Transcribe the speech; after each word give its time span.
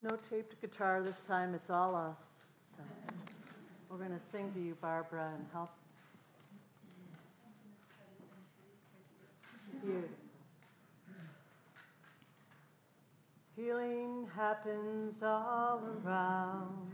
No 0.00 0.16
taped 0.30 0.60
guitar 0.60 1.02
this 1.02 1.18
time, 1.26 1.54
it's 1.54 1.70
all 1.70 1.96
us. 1.96 2.20
So 2.76 2.82
we're 3.90 3.96
going 3.96 4.16
to 4.16 4.24
sing 4.24 4.52
to 4.52 4.60
you, 4.60 4.76
Barbara, 4.80 5.32
and 5.34 5.44
help. 5.52 5.70
Healing 13.56 14.28
happens 14.36 15.20
all 15.24 15.82
around. 16.04 16.92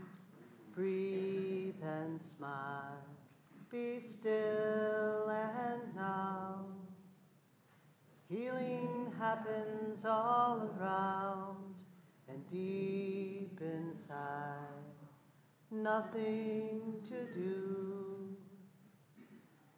Breathe 0.75 1.75
and 1.83 2.19
smile. 2.35 3.03
Be 3.69 3.99
still 3.99 5.29
and 5.29 5.95
now. 5.95 6.65
Healing 8.29 9.13
happens 9.19 10.03
all 10.05 10.71
around 10.79 11.64
and 12.35 12.51
deep 12.51 13.61
inside. 13.61 14.57
Nothing 15.71 17.01
to 17.07 17.25
do 17.33 18.35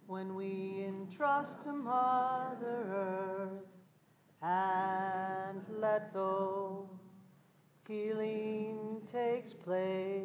when 0.08 0.34
we 0.34 0.86
entrust 0.88 1.62
to 1.64 1.74
Mother 1.74 2.84
Earth 2.92 3.68
and 4.42 5.62
let 5.80 6.14
go. 6.14 6.90
Healing 7.88 9.02
takes 9.12 9.54
place 9.54 10.18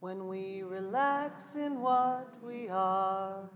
when 0.00 0.28
we 0.28 0.62
relax 0.62 1.54
in 1.54 1.80
what 1.80 2.34
we 2.42 2.68
are 2.68 3.48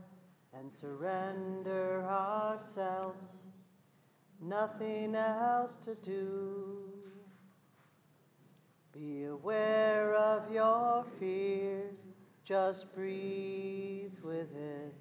and 0.58 0.72
surrender 0.72 2.04
ourselves, 2.08 3.45
nothing 4.40 5.14
else 5.14 5.76
to 5.84 5.94
do. 5.94 6.78
Be 8.92 9.24
aware 9.24 10.14
of 10.14 10.50
your 10.50 11.04
fears, 11.18 12.06
just 12.44 12.94
breathe 12.94 14.14
with 14.22 14.54
it. 14.56 14.94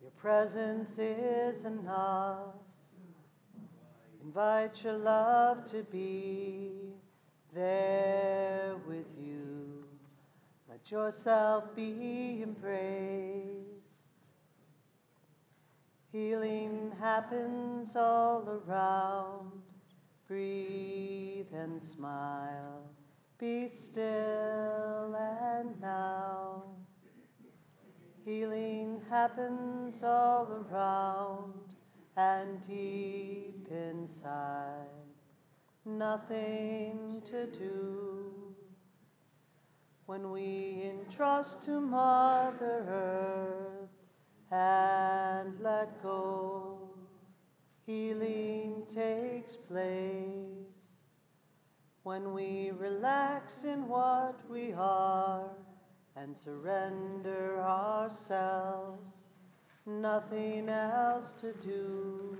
Your 0.00 0.12
presence 0.12 0.98
is 0.98 1.64
enough. 1.64 2.54
Invite 4.22 4.84
your 4.84 4.98
love 4.98 5.64
to 5.72 5.82
be 5.84 6.70
there 7.54 8.76
with 8.86 9.06
you. 9.18 9.84
Let 10.68 10.90
yourself 10.90 11.74
be 11.74 12.42
embraced. 12.42 13.77
Healing 16.10 16.90
happens 16.98 17.94
all 17.94 18.62
around. 18.66 19.52
Breathe 20.26 21.52
and 21.52 21.80
smile. 21.80 22.82
Be 23.38 23.68
still 23.68 25.14
and 25.14 25.78
now. 25.82 26.62
Healing 28.24 29.02
happens 29.10 30.02
all 30.02 30.66
around 30.70 31.74
and 32.16 32.66
deep 32.66 33.68
inside. 33.70 34.86
Nothing 35.84 37.22
to 37.26 37.46
do 37.46 38.54
when 40.06 40.30
we 40.30 40.90
entrust 40.90 41.62
to 41.66 41.80
Mother 41.82 42.86
Earth 42.88 43.97
when 52.18 52.34
we 52.34 52.72
relax 52.72 53.62
in 53.62 53.86
what 53.86 54.40
we 54.50 54.72
are 54.72 55.44
and 56.16 56.36
surrender 56.36 57.60
ourselves, 57.60 59.28
nothing 59.86 60.68
else 60.68 61.30
to 61.32 61.52
do. 61.52 62.36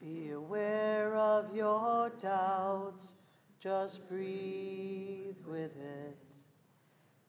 Be 0.00 0.30
aware 0.30 1.14
of 1.14 1.54
your 1.54 2.10
doubts, 2.20 3.12
just 3.60 4.08
breathe 4.08 5.36
with 5.46 5.76
it. 5.76 6.18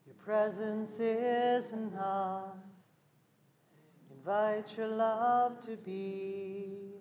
Your 0.07 0.15
presence 0.25 0.99
is 0.99 1.73
enough. 1.73 2.55
Invite 4.11 4.75
your 4.77 4.87
love 4.87 5.63
to 5.67 5.77
be 5.77 6.95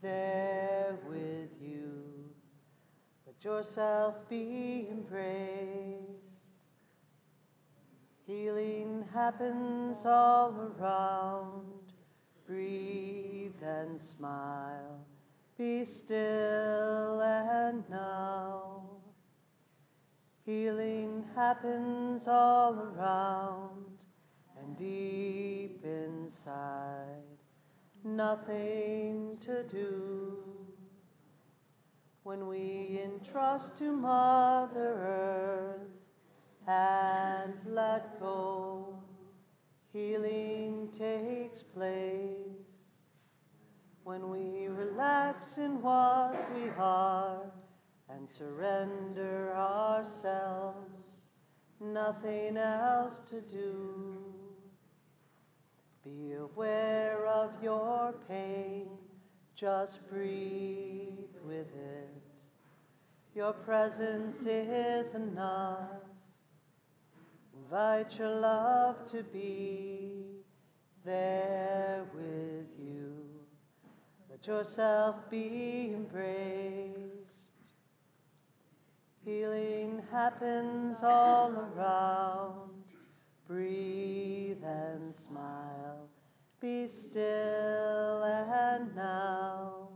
there 0.00 0.96
with 1.08 1.50
you. 1.60 2.13
Yourself 3.44 4.26
be 4.30 4.88
embraced. 4.90 6.56
Healing 8.26 9.04
happens 9.12 10.06
all 10.06 10.72
around. 10.78 11.92
Breathe 12.46 13.62
and 13.62 14.00
smile. 14.00 15.04
Be 15.58 15.84
still 15.84 17.20
and 17.20 17.84
now. 17.90 18.84
Healing 20.46 21.24
happens 21.36 22.26
all 22.26 22.74
around 22.74 24.06
and 24.58 24.74
deep 24.74 25.84
inside. 25.84 27.22
Nothing 28.02 29.36
to 29.42 29.64
do 29.64 30.23
when 32.24 32.46
we 32.46 33.00
entrust 33.04 33.76
to 33.76 33.92
Mother 33.92 35.78
Earth 35.78 35.90
and 36.66 37.52
let 37.66 38.18
go. 38.18 38.98
Healing 39.92 40.88
takes 40.98 41.62
place 41.62 42.88
when 44.04 44.30
we 44.30 44.68
relax 44.68 45.58
in 45.58 45.82
what 45.82 46.34
we 46.54 46.70
are 46.78 47.42
and 48.08 48.28
surrender 48.28 49.54
ourselves, 49.54 51.16
nothing 51.78 52.56
else 52.56 53.20
to 53.20 53.42
do. 53.42 54.16
Be 56.02 56.32
aware 56.32 57.26
of 57.26 57.50
your 57.62 58.14
pain, 58.26 58.88
just 59.54 60.08
breathe 60.08 61.34
with 61.44 61.68
it. 61.76 61.83
Your 63.34 63.52
presence 63.52 64.42
is 64.46 65.14
enough. 65.14 65.88
Invite 67.52 68.16
your 68.16 68.30
love 68.30 69.10
to 69.10 69.24
be 69.24 70.12
there 71.04 72.04
with 72.14 72.68
you. 72.78 73.24
Let 74.30 74.46
yourself 74.46 75.28
be 75.28 75.90
embraced. 75.92 76.94
Healing 79.24 80.00
happens 80.12 81.02
all 81.02 81.50
around. 81.50 82.70
Breathe 83.48 84.62
and 84.62 85.12
smile. 85.12 86.08
Be 86.60 86.86
still 86.86 88.22
and 88.22 88.94
now. 88.94 89.88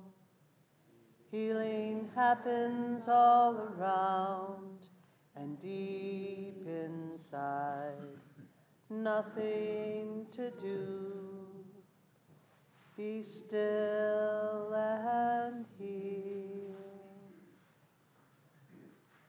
Healing 1.31 2.09
happens 2.15 3.07
all 3.07 3.55
around 3.55 4.89
and 5.37 5.61
deep 5.61 6.67
inside, 6.67 7.93
nothing 8.89 10.27
to 10.33 10.51
do. 10.53 11.29
Be 12.97 13.23
still 13.23 14.73